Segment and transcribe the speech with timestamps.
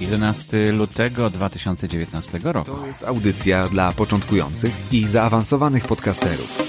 [0.00, 2.70] 11 lutego 2019 roku.
[2.70, 6.62] To jest audycja dla początkujących i zaawansowanych podcasterów.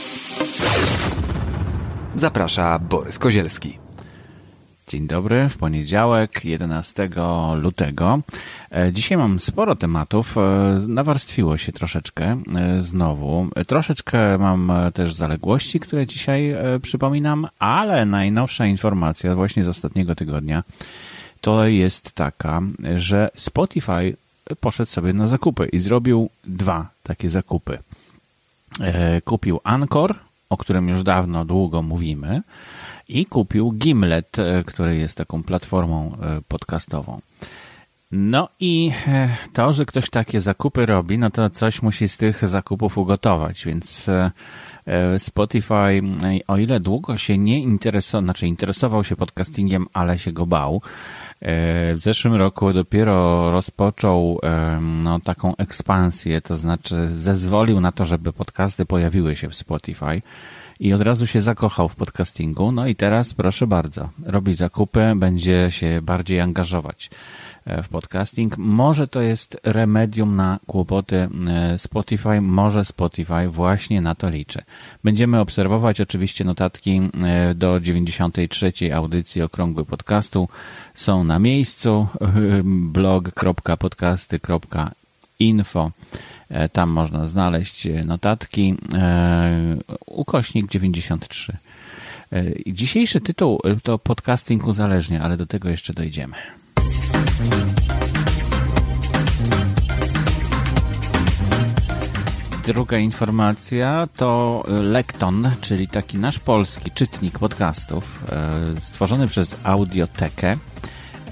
[2.15, 3.79] Zaprasza Borys Kozielski.
[4.87, 7.09] Dzień dobry, w poniedziałek 11
[7.55, 8.21] lutego.
[8.71, 10.37] E, Dzisiaj mam sporo tematów.
[10.37, 10.41] E,
[10.87, 13.47] Nawarstwiło się troszeczkę e, znowu.
[13.67, 20.63] Troszeczkę mam też zaległości, które dzisiaj przypominam, ale najnowsza informacja właśnie z ostatniego tygodnia
[21.41, 22.61] to jest taka,
[22.95, 24.17] że Spotify
[24.59, 27.77] poszedł sobie na zakupy i zrobił dwa takie zakupy.
[28.79, 30.15] E, Kupił Anchor,
[30.49, 32.41] o którym już dawno, długo mówimy,
[33.07, 37.21] i kupił Gimlet, e, który jest taką platformą e, podcastową.
[38.11, 38.91] No i
[39.53, 44.09] to, że ktoś takie zakupy robi, no to coś musi z tych zakupów ugotować, więc
[45.17, 46.01] Spotify,
[46.47, 50.81] o ile długo się nie interesował, znaczy interesował się podcastingiem, ale się go bał,
[51.41, 58.33] w zeszłym roku dopiero rozpoczął e, no, taką ekspansję, to znaczy zezwolił na to, żeby
[58.33, 60.21] podcasty pojawiły się w Spotify
[60.79, 62.71] i od razu się zakochał w podcastingu.
[62.71, 67.15] No i teraz, proszę bardzo, robi zakupy, będzie się bardziej angażować e,
[67.65, 68.57] w podcasting.
[68.57, 74.61] Może to jest remedium na kłopoty e, Spotify, może Spotify właśnie na to liczy.
[75.03, 78.73] Będziemy obserwować oczywiście notatki e, do 93.
[78.95, 80.49] audycji Okrągły Podcastu.
[80.95, 82.07] Są na miejscu
[82.93, 85.91] blog.podcasty.info
[86.49, 88.75] E, Tam można znaleźć e, notatki.
[88.93, 91.57] e, Ukośnik 93.
[92.31, 96.35] E, i Dzisiejszy tytuł e, to podcasting uzależnia, ale do tego jeszcze dojdziemy.
[102.65, 110.57] Druga informacja to Lekton, czyli taki nasz polski czytnik podcastów, e, stworzony przez Audiotekę,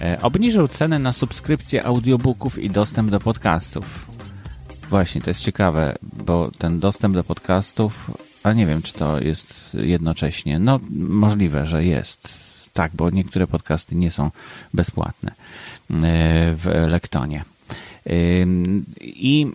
[0.01, 4.05] e, obniżył cenę na subskrypcję audiobooków i dostęp do podcastów.
[4.89, 5.95] Właśnie, to jest ciekawe,
[6.25, 8.11] bo ten dostęp do podcastów,
[8.43, 10.59] a nie wiem, czy to jest jednocześnie.
[10.59, 12.48] No, możliwe, że jest.
[12.79, 14.31] Tak, bo niektóre podcasty nie są
[14.73, 15.35] bezpłatne e,
[16.55, 17.43] w Lektonie.
[18.41, 19.47] Ym, I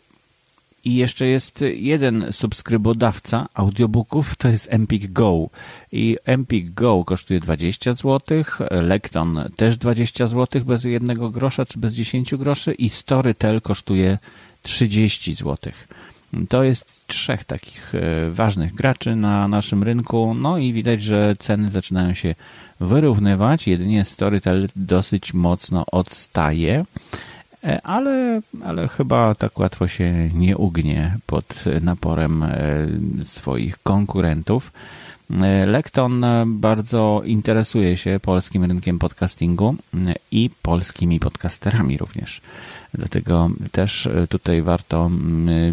[0.85, 5.49] i jeszcze jest jeden subskrybodawca audiobooków, to jest Empik Go.
[5.93, 11.93] I Empik Go kosztuje 20 zł, Lekton też 20 zł bez jednego grosza czy bez
[11.95, 14.19] 10 groszy i Storytel kosztuje
[14.63, 15.73] 30 zł.
[16.49, 21.71] To jest trzech takich e, ważnych graczy na naszym rynku, no i widać, że ceny
[21.71, 22.35] zaczynają się
[22.81, 23.69] wyrównywać.
[23.69, 26.85] Jedynie Storytel dosyć mocno odstaje.
[27.65, 32.87] E, ale, ale chyba tak łatwo się nie ugnie pod naporem e,
[33.25, 34.73] swoich konkurentów.
[35.67, 39.77] Lekton bardzo interesuje się polskim rynkiem podcastingu
[40.31, 42.41] i polskimi podcasterami również.
[42.95, 45.11] Dlatego też e, tutaj warto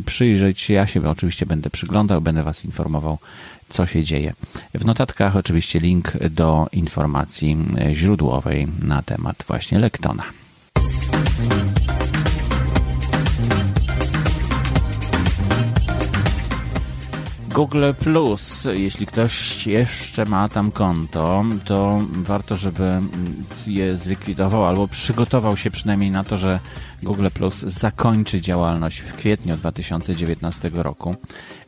[0.05, 0.73] przyjrzeć się.
[0.73, 3.17] Ja się oczywiście będę przyglądał, będę Was informował,
[3.69, 4.33] co się dzieje.
[4.73, 7.57] W notatkach oczywiście link do informacji
[7.93, 10.23] źródłowej na temat właśnie Lektona.
[17.53, 22.99] Google Plus, jeśli ktoś jeszcze ma tam konto, to warto, żeby
[23.67, 26.59] je zlikwidował albo przygotował się przynajmniej na to, że
[27.03, 31.15] Google Plus zakończy działalność w kwietniu 2019 roku.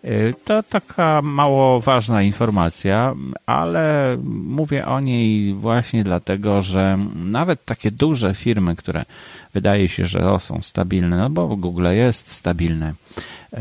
[0.06, 7.92] Y, To taka mało ważna informacja, ale mówię o niej właśnie dlatego, że nawet takie
[7.92, 9.06] duże firmy, które
[9.54, 12.94] wydaje się, że są stabilne, no bo Google jest stabilne,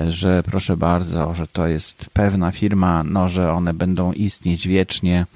[0.08, 5.26] że proszę bardzo, że to jest pewna firma, no, że one będą istnieć wiecznie.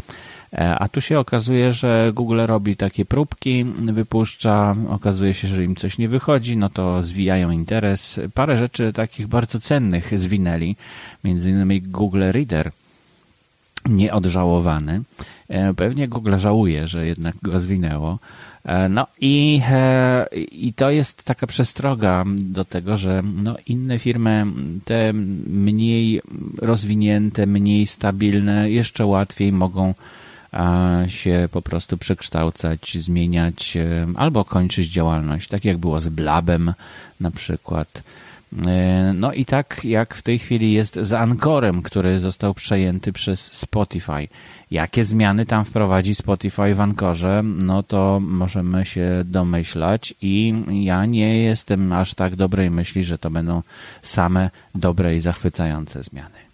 [0.52, 5.76] E, A tu się okazuje, że Google robi takie próbki, wypuszcza, okazuje się, że im
[5.76, 8.20] coś nie wychodzi, no to zwijają interes.
[8.34, 10.76] Parę rzeczy takich bardzo cennych zwinęli,
[11.24, 12.70] między innymi Google Reader
[13.88, 15.02] nieodżałowany.
[15.48, 18.18] E, Pewnie Google żałuje, że jednak go zwinęło.
[18.66, 24.46] E, No i, e, i to jest taka przestroga do tego, że no inne firmy,
[24.84, 26.20] te mniej
[26.58, 29.94] rozwinięte, mniej stabilne, jeszcze łatwiej mogą
[30.52, 33.78] e, się po prostu przekształcać, zmieniać
[34.16, 36.74] albo kończyć działalność, tak jak było z Blabem
[37.20, 38.02] na przykład.
[38.66, 43.40] E, no i tak jak w tej chwili jest z Ankorem, który został przejęty przez
[43.52, 44.28] Spotify.
[44.70, 51.38] Jakie zmiany tam wprowadzi Spotify w Ankorze, no to możemy się domyślać i ja nie
[51.38, 53.62] jestem aż tak dobrej myśli, że to będą
[54.02, 56.46] same dobre i zachwycające zmiany.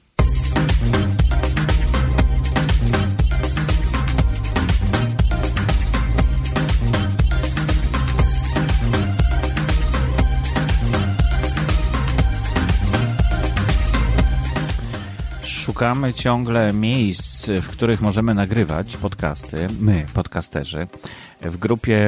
[15.72, 20.86] Szukamy ciągle miejsc, w których możemy nagrywać podcasty, my, podcasterzy.
[21.40, 22.00] W grupie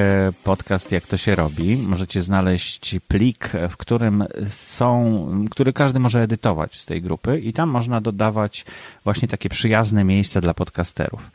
[0.44, 6.80] podcast Jak to się robi możecie znaleźć plik, w którym są, który każdy może edytować
[6.80, 8.64] z tej grupy i tam można dodawać
[9.04, 11.30] właśnie takie przyjazne miejsca dla podcasterów.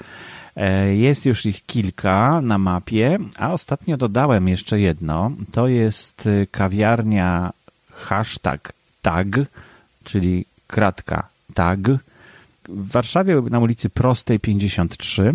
[0.56, 5.32] E, jest już ich kilka na mapie, a ostatnio dodałem jeszcze jedno.
[5.52, 7.54] To jest kawiarnia
[7.92, 9.28] hashtag tag,
[10.04, 11.80] czyli kratka tag,
[12.70, 15.34] w Warszawie na ulicy Prostej 53 E,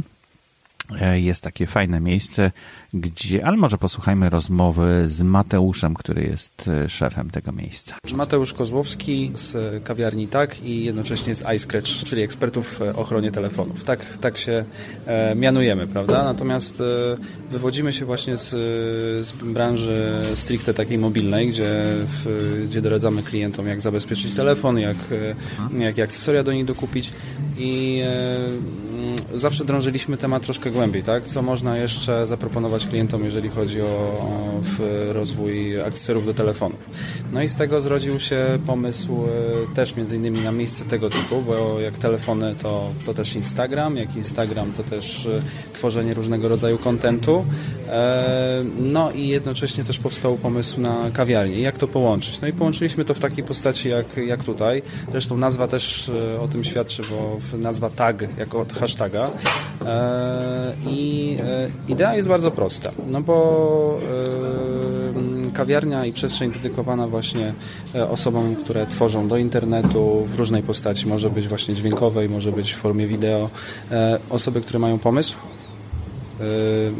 [1.14, 2.50] jest takie fajne miejsce,
[2.94, 7.96] gdzie, ale może posłuchajmy rozmowy z Mateuszem, który jest e, szefem tego miejsca.
[8.14, 13.84] Mateusz Kozłowski z kawiarni Tak i jednocześnie z iScratch, czyli ekspertów w ochronie telefonów.
[13.84, 14.64] Tak, tak się
[15.06, 16.25] e, mianujemy, prawda?
[16.25, 16.84] Natomiast e,
[17.50, 18.50] wywodzimy się właśnie z,
[19.26, 24.96] z branży stricte takiej mobilnej, gdzie, w, gdzie doradzamy klientom, jak zabezpieczyć telefon, jak,
[25.78, 27.12] jak, jak akcesoria do nich dokupić
[27.58, 29.03] i e,
[29.35, 31.25] zawsze drążyliśmy temat troszkę głębiej, tak?
[31.25, 34.61] Co można jeszcze zaproponować klientom, jeżeli chodzi o, o
[35.12, 36.79] rozwój akcesoriów do telefonów.
[37.32, 39.25] No i z tego zrodził się pomysł
[39.73, 43.97] e, też między innymi na miejsce tego typu, bo jak telefony to, to też Instagram,
[43.97, 45.43] jak Instagram to też e,
[45.84, 47.44] tworzenie różnego rodzaju kontentu.
[47.88, 51.60] E, no i jednocześnie też powstał pomysł na kawiarnię.
[51.60, 52.40] Jak to połączyć?
[52.40, 54.82] No i połączyliśmy to w takiej postaci jak, jak tutaj.
[55.10, 56.10] Zresztą nazwa też
[56.40, 59.31] o tym świadczy, bo nazwa tag jako od hashtaga.
[60.86, 61.36] I
[61.88, 64.00] idea jest bardzo prosta, no bo
[65.54, 67.52] kawiarnia i przestrzeń dedykowana właśnie
[67.94, 71.06] e, osobom, które tworzą do internetu w różnej postaci.
[71.06, 73.50] Może być właśnie dźwiękowej, może być w formie wideo.
[73.90, 75.53] E, osoby, które mają pomysł, e,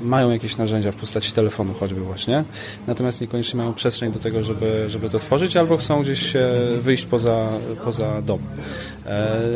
[0.02, 2.44] mają jakieś narzędzia w postaci telefonu choćby właśnie,
[2.86, 6.32] natomiast niekoniecznie mają przestrzeń do tego, żeby, żeby to tworzyć, albo chcą gdzieś
[6.81, 7.48] wyjść poza,
[7.84, 8.38] poza dom.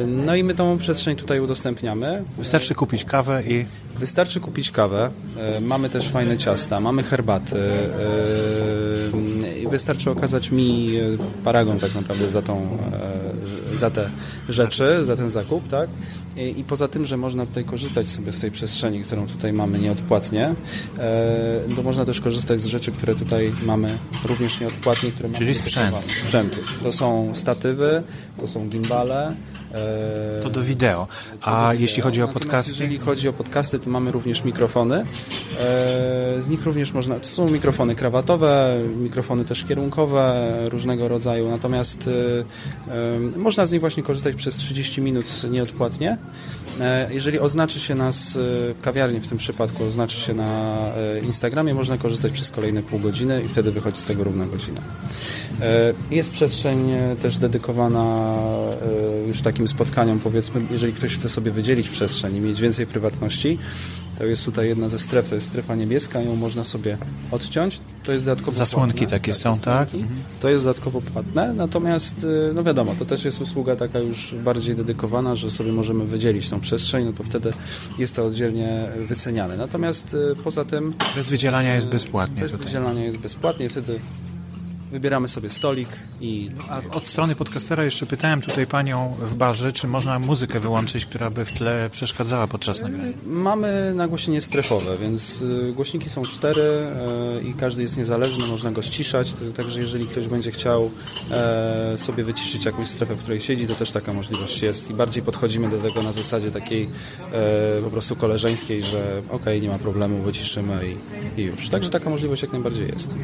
[0.06, 2.25] No i my tą przestrzeń tutaj udostępniamy.
[2.38, 3.66] Wystarczy kupić kawę i
[3.98, 7.70] Wystarczy kupić kawę, e, mamy też fajne ciasta, mamy herbaty.
[9.70, 10.90] Wystarczy okazać mi
[11.44, 12.78] paragon tak naprawdę za, tą,
[13.78, 14.10] za te
[14.48, 15.90] rzeczy, za ten zakup, tak?
[16.56, 20.54] I poza tym, że można tutaj korzystać sobie z tej przestrzeni, którą tutaj mamy nieodpłatnie,
[21.76, 25.96] to można też korzystać z rzeczy, które tutaj mamy również nieodpłatnie, które Czyli mamy sprzęt.
[26.25, 26.56] sprzętu.
[26.82, 28.02] To są statywy,
[28.40, 29.34] to są gimbale,
[29.75, 31.08] E, to do wideo.
[31.40, 32.70] A do jeśli chodzi o podcasty?
[32.70, 35.04] Jeżeli chodzi o podcasty, to mamy również mikrofony.
[35.58, 42.10] E, z nich również można, to są mikrofony krawatowe, mikrofony też kierunkowe różnego rodzaju, natomiast
[42.94, 46.19] e, można z nich właśnie korzystać przez 30 minut nieodpłatnie.
[47.10, 48.38] Jeżeli oznaczy się nas
[48.82, 50.78] kawiarnie w tym przypadku, oznaczy się na
[51.22, 54.81] Instagramie, można korzystać przez kolejne pół godziny i wtedy wychodzi z tego równa godzina.
[56.10, 58.34] Jest przestrzeń też dedykowana
[59.27, 63.58] już tak takim spotkaniom, powiedzmy, jeżeli ktoś chce sobie wydzielić przestrzeń i mieć więcej prywatności,
[64.19, 66.98] to jest tutaj jedna ze stref, to jest strefa niebieska, ją można sobie
[67.31, 67.81] odciąć.
[68.05, 69.19] To jest dodatkowo Zasłonki płatne.
[69.19, 69.89] takie tak, są, tak?
[70.41, 74.77] To jest dodatkowo płatne, natomiast, y, no wiadomo, to też jest usługa taka już bardziej
[74.77, 77.53] dedykowana, że sobie możemy wydzielić tą przestrzeń, no to wtedy
[77.98, 79.56] jest to oddzielnie wyceniane.
[79.56, 80.94] Natomiast y, poza tym...
[81.17, 82.43] Bez wydzielania jest bezpłatnie.
[82.43, 82.67] Bez tutaj.
[82.67, 83.98] wydzielania jest bezpłatnie, wtedy
[84.90, 85.88] Wybieramy sobie stolik
[86.20, 86.50] i...
[86.70, 91.30] A od strony podcastera jeszcze pytałem tutaj panią w barze, czy można muzykę wyłączyć, która
[91.30, 93.12] by w tle przeszkadzała podczas nagrania?
[93.26, 98.82] Mamy nagłośnienie strefowe, więc y, głośniki są cztery y, i każdy jest niezależny, można go
[98.82, 100.90] ściszać, także jeżeli ktoś będzie chciał
[101.30, 105.22] e, sobie wyciszyć jakąś strefę, w której siedzi, to też taka możliwość jest i bardziej
[105.22, 106.88] podchodzimy do tego na zasadzie takiej
[107.32, 110.80] e, po prostu koleżeńskiej, że ok, nie ma problemu, wyciszymy
[111.36, 111.68] i, i już.
[111.68, 113.14] Także taka możliwość jak najbardziej jest.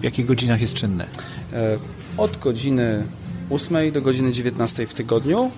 [0.00, 1.09] W jakich godzinach jest czynne?
[1.52, 1.78] E,
[2.16, 3.04] od godziny
[3.50, 5.50] 8 do godziny 19 w tygodniu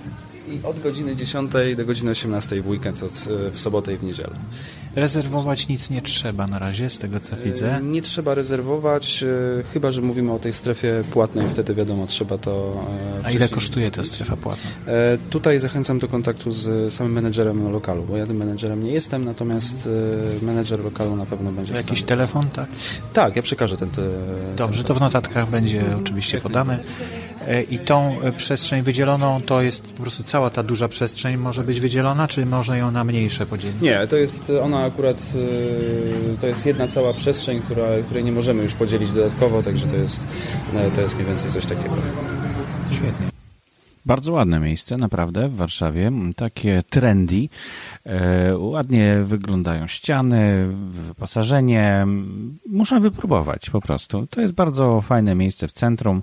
[0.48, 3.12] i od godziny 10 do godziny 18 w weekend, od,
[3.52, 4.34] w sobotę i w niedzielę.
[4.96, 7.76] Rezerwować nic nie trzeba na razie, z tego co widzę.
[7.76, 9.24] E, nie trzeba rezerwować,
[9.60, 12.84] e, chyba że mówimy o tej strefie płatnej, wtedy wiadomo, trzeba to.
[13.24, 14.70] A ile kosztuje ta strefa płatna?
[15.30, 19.88] Tutaj zachęcam do kontaktu z samym menedżerem lokalu, bo ja tym menedżerem nie jestem, natomiast
[20.42, 21.74] menedżer lokalu na pewno będzie.
[21.74, 22.68] Jakiś telefon, tak?
[23.12, 23.90] Tak, ja przekażę ten.
[23.90, 24.02] Te,
[24.56, 26.78] Dobrze, to w notatkach będzie oczywiście podane.
[27.46, 31.62] E, I tą e, przestrzeń wydzieloną to jest po prostu cała ta duża przestrzeń może
[31.64, 33.80] być wydzielona, czy można ją na mniejsze podzielić?
[33.80, 35.32] Nie, to jest ona akurat,
[36.40, 40.24] to jest jedna cała przestrzeń, która, której nie możemy już podzielić dodatkowo, także to jest,
[40.94, 41.94] to jest mniej więcej coś takiego.
[42.90, 43.32] Świetnie.
[44.06, 46.10] Bardzo ładne miejsce, naprawdę, w Warszawie.
[46.36, 47.48] Takie trendy.
[48.06, 52.06] E, ładnie wyglądają ściany, wyposażenie.
[52.66, 54.26] Muszę wypróbować po prostu.
[54.26, 56.22] To jest bardzo fajne miejsce w centrum.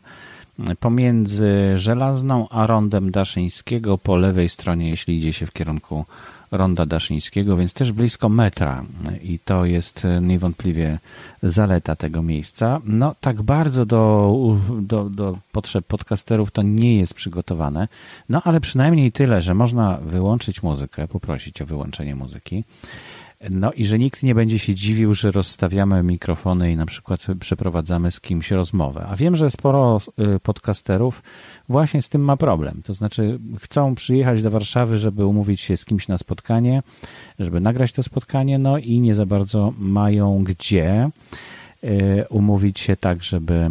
[0.80, 6.06] Pomiędzy Żelazną a Rondem Daszyńskiego po lewej stronie, jeśli idzie się w kierunku
[6.52, 8.84] Ronda Daszyńskiego, więc też blisko metra
[9.24, 11.00] i to jest niewątpliwie
[11.44, 12.82] zaleta tego miejsca.
[12.86, 14.36] No tak bardzo do,
[14.82, 17.88] do, do potrzeb podcasterów to nie jest przygotowane,
[18.30, 22.64] no ale przynajmniej tyle, że można wyłączyć muzykę, poprosić o wyłączenie muzyki.
[23.50, 28.12] No i że nikt nie będzie się dziwił, że rozstawiamy mikrofony i na przykład przeprowadzamy
[28.12, 29.06] z kimś rozmowę.
[29.10, 30.02] A wiem, że sporo
[30.36, 31.24] y, podcasterów
[31.70, 32.82] właśnie z tym ma problem.
[32.86, 36.84] To znaczy chcą przyjechać do Warszawy, żeby umówić się z kimś na spotkanie,
[37.40, 41.10] żeby nagrać to spotkanie, no i nie za bardzo mają gdzie
[41.84, 43.70] y, umówić się tak, żeby,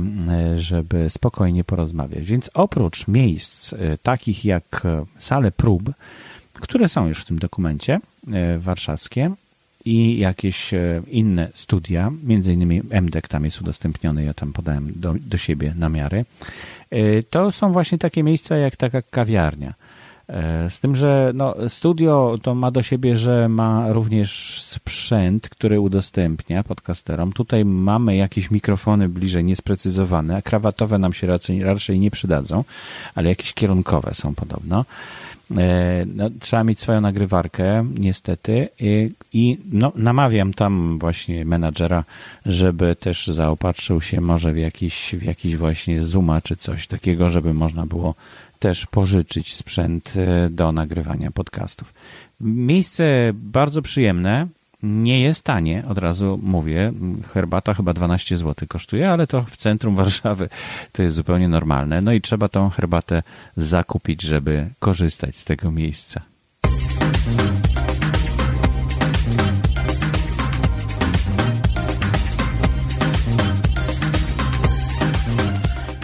[0.55, 2.25] y, żeby spokojnie porozmawiać.
[2.25, 4.87] Więc oprócz miejsc takich jak
[5.19, 5.93] sale prób,
[6.53, 8.01] które są już w tym dokumencie
[8.59, 9.31] warszawskie,
[9.89, 15.15] i jakieś e, inne studia, między innymi MDEK tam jest udostępniony, ja tam podałem do,
[15.21, 16.25] do siebie namiary.
[16.91, 19.75] E, to są właśnie takie miejsca jak taka kawiarnia.
[20.29, 25.81] E, z tym, że no, studio to ma do siebie, że ma również sprzęt, który
[25.81, 27.33] udostępnia podcasterom.
[27.33, 32.65] Tutaj mamy jakieś mikrofony bliżej niesprecyzowane, a krawatowe nam się raczej, raczej nie przydadzą,
[33.15, 34.85] ale jakieś kierunkowe są podobno.
[35.57, 42.05] E, no, trzeba mieć swoją nagrywarkę, niestety, i, i no, namawiam tam właśnie menadżera,
[42.47, 47.55] żeby też zaopatrzył się może w jakiś, w jakiś właśnie Zooma czy coś takiego, żeby
[47.55, 48.15] można było
[48.59, 51.95] też pożyczyć sprzęt e, do nagrywania podcastów.
[52.41, 54.47] Miejsce bardzo przyjemne,
[54.83, 56.93] nie jest tanie, od razu mówię.
[57.33, 60.49] Herbata chyba 12 zł kosztuje, ale to w centrum Warszawy
[60.93, 62.01] to jest zupełnie normalne.
[62.01, 63.23] No i trzeba tą herbatę
[63.57, 66.21] zakupić, żeby korzystać z tego miejsca.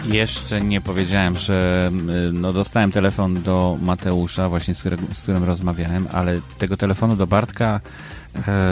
[0.05, 1.91] Jeszcze nie powiedziałem, że
[2.33, 7.27] no, dostałem telefon do Mateusza, właśnie z którym, z którym rozmawiałem, ale tego telefonu do
[7.27, 7.81] Bartka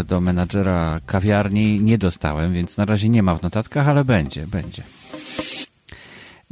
[0.06, 4.84] do menadżera kawiarni nie dostałem, więc na razie nie ma w notatkach, ale będzie, będzie.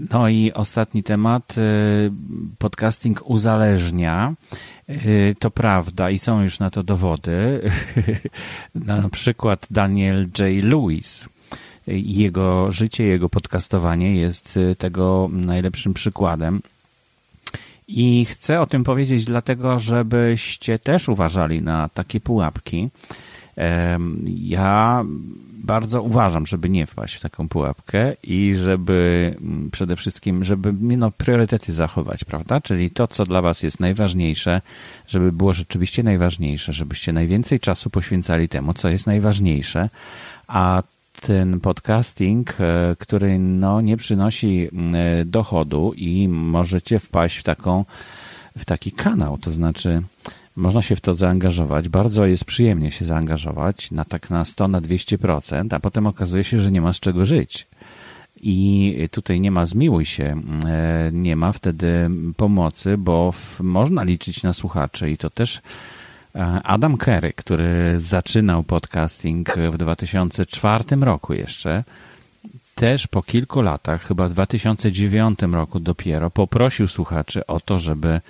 [0.09, 1.55] No i ostatni temat.
[1.57, 1.61] E,
[2.57, 4.33] podcasting uzależnia.
[4.87, 4.95] E,
[5.39, 7.61] to prawda i są już na to dowody.
[8.75, 10.63] Na przykład Daniel J.
[10.63, 11.25] Lewis.
[11.87, 16.61] Jego życie, jego podcastowanie jest tego najlepszym przykładem.
[17.93, 22.89] I chcę o tym powiedzieć dlatego, żebyście też uważali na takie pułapki.
[24.27, 25.05] Ja
[25.63, 31.11] bardzo uważam, żeby nie wpaść w taką pułapkę i żeby mm, przede wszystkim, żeby no,
[31.11, 32.61] priorytety zachować, prawda?
[32.61, 34.61] Czyli to, co dla Was jest najważniejsze,
[35.07, 39.89] żeby było rzeczywiście najważniejsze, żebyście najwięcej czasu poświęcali temu, co jest najważniejsze,
[40.47, 40.83] a
[41.21, 47.85] ten podcasting, e, który no, nie przynosi e, dochodu i możecie wpaść w taką,
[48.57, 50.01] w taki kanał, to znaczy
[50.55, 54.81] można się w to zaangażować, bardzo jest przyjemnie się zaangażować na tak na 100, na
[54.81, 57.67] 200%, a potem okazuje się, że nie ma z czego żyć.
[58.43, 64.53] I tutaj nie ma zmiłuj się, e, nie ma wtedy pomocy, bo można liczyć na
[64.53, 65.61] słuchaczy i to też
[66.63, 71.83] Adam Kerry, który zaczynał podcasting w 2004 roku jeszcze,
[72.75, 78.21] też po kilku latach, chyba w 2009 roku dopiero, poprosił słuchaczy o to, żeby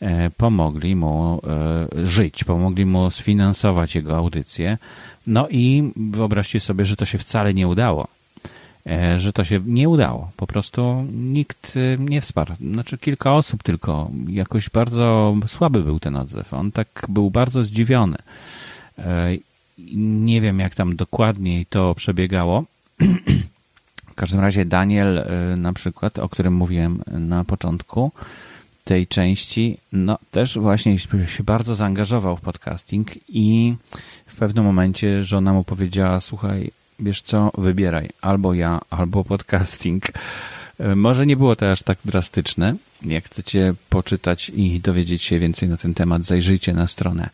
[0.00, 4.78] e, pomogli mu e, żyć, pomogli mu sfinansować jego audycję.
[5.26, 8.08] No i wyobraźcie sobie, że to się wcale nie udało.
[8.86, 10.30] E, że to się nie udało.
[10.36, 12.54] Po prostu nikt e, nie wsparł.
[12.60, 14.10] Znaczy kilka osób tylko.
[14.28, 16.54] Jakoś bardzo słaby był ten odzew.
[16.54, 18.16] On tak był bardzo zdziwiony.
[18.98, 19.28] E,
[19.96, 22.64] nie wiem, jak tam dokładniej to przebiegało.
[24.10, 25.24] W każdym razie Daniel,
[25.56, 28.12] na przykład, o którym mówiłem na początku
[28.84, 33.74] tej części, no też właśnie się bardzo zaangażował w podcasting i
[34.26, 36.70] w pewnym momencie żona mu powiedziała, słuchaj,
[37.00, 40.04] wiesz co, wybieraj albo ja, albo podcasting.
[40.78, 42.74] E, może nie było to aż tak drastyczne.
[43.02, 47.30] Jak chcecie poczytać i dowiedzieć się więcej na ten temat, zajrzyjcie na stronę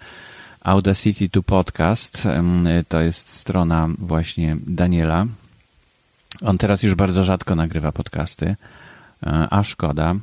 [0.60, 2.22] Audacity to Podcast.
[2.88, 5.26] To jest strona właśnie Daniela.
[6.42, 8.56] On teraz już bardzo rzadko nagrywa podcasty,
[9.50, 10.14] a szkoda.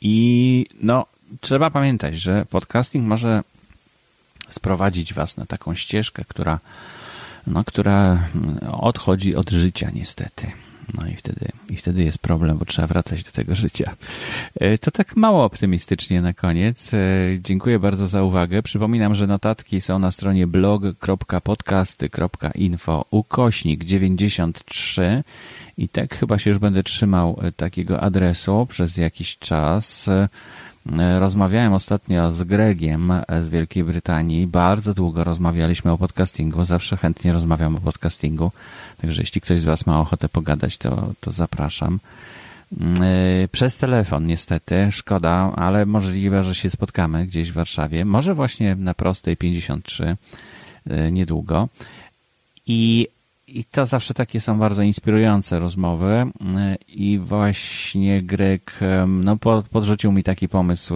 [0.00, 1.06] I no,
[1.40, 3.42] trzeba pamiętać, że podcasting może
[4.50, 6.58] sprowadzić was na taką ścieżkę, która,
[7.46, 8.28] no, która
[8.72, 10.46] odchodzi od życia niestety.
[10.98, 13.94] No i wtedy, i wtedy jest problem, bo trzeba wracać do tego życia.
[14.54, 16.94] E, to tak mało optymistycznie na koniec.
[16.94, 16.98] E,
[17.40, 18.62] dziękuję bardzo za uwagę.
[18.62, 25.22] Przypominam, że notatki są na stronie blog.podcasty.info ukośnik 93
[25.78, 30.08] i tak chyba się już będę trzymał e, takiego adresu przez jakiś czas.
[31.18, 34.46] Rozmawiałem ostatnio z Gregiem z Wielkiej Brytanii.
[34.46, 36.64] Bardzo długo rozmawialiśmy o podcastingu.
[36.64, 38.52] Zawsze chętnie rozmawiam o podcastingu.
[39.00, 41.98] Także jeśli ktoś z Was ma ochotę pogadać, to, to zapraszam.
[42.80, 48.04] Yy, przez telefon niestety, szkoda, ale możliwe, że się spotkamy gdzieś w Warszawie.
[48.04, 50.16] Może właśnie na prostej 53
[50.86, 51.68] yy, niedługo.
[52.66, 53.08] I,
[53.52, 56.26] I to zawsze takie są bardzo inspirujące rozmowy.
[56.88, 59.36] I właśnie Greg no,
[59.70, 60.94] podrzucił mi taki pomysł,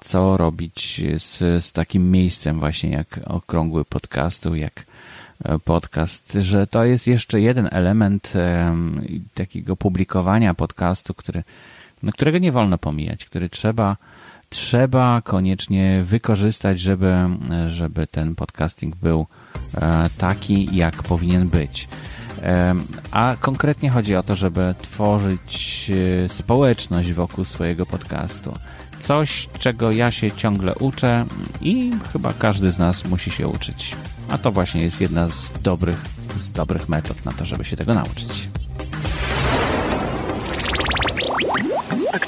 [0.00, 4.84] co robić z, z takim miejscem właśnie jak okrągły podcastu, jak
[5.64, 8.32] podcast, że to jest jeszcze jeden element
[9.34, 11.42] takiego publikowania podcastu, który,
[12.02, 13.96] no, którego nie wolno pomijać, który trzeba,
[14.52, 17.14] trzeba koniecznie wykorzystać, żeby,
[17.66, 19.26] żeby ten podcasting był
[19.74, 21.88] e, taki, jak powinien być.
[23.10, 25.90] A konkretnie chodzi o to, żeby tworzyć
[26.24, 28.54] e, społeczność wokół swojego podcastu.
[29.00, 31.24] Coś, czego ja się ciągle uczę
[31.60, 33.96] i chyba każdy z nas musi się uczyć.
[34.28, 36.04] A to właśnie jest jedna z dobrych,
[36.38, 38.48] z dobrych metod na to, żeby się tego nauczyć.